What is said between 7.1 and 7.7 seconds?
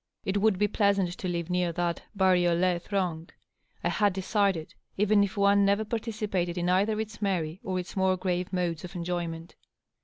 merry